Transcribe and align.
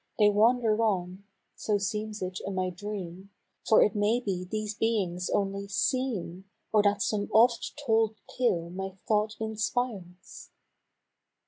They 0.17 0.31
wander 0.31 0.81
on 0.81 1.25
(so 1.55 1.77
seems 1.77 2.23
it 2.23 2.39
in 2.43 2.55
my 2.55 2.71
dream. 2.71 3.29
For 3.67 3.83
it 3.83 3.93
may 3.93 4.19
be 4.19 4.45
these 4.49 4.73
beings 4.73 5.29
only 5.29 5.67
seem^ 5.67 6.45
Or 6.73 6.81
that 6.81 7.03
some 7.03 7.29
oft 7.31 7.79
told 7.85 8.15
tale 8.35 8.71
my 8.71 8.95
thought 9.07 9.35
inspires). 9.39 10.49